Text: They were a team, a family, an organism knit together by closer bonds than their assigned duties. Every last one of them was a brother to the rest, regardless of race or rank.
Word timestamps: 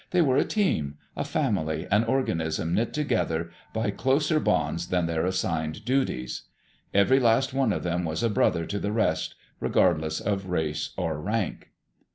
They 0.09 0.23
were 0.23 0.37
a 0.37 0.43
team, 0.43 0.95
a 1.15 1.23
family, 1.23 1.85
an 1.91 2.05
organism 2.05 2.73
knit 2.73 2.91
together 2.91 3.51
by 3.71 3.91
closer 3.91 4.39
bonds 4.39 4.87
than 4.87 5.05
their 5.05 5.27
assigned 5.27 5.85
duties. 5.85 6.41
Every 6.91 7.19
last 7.19 7.53
one 7.53 7.71
of 7.71 7.83
them 7.83 8.03
was 8.03 8.23
a 8.23 8.29
brother 8.31 8.65
to 8.65 8.79
the 8.79 8.91
rest, 8.91 9.35
regardless 9.59 10.19
of 10.19 10.47
race 10.47 10.89
or 10.97 11.21
rank. 11.21 11.69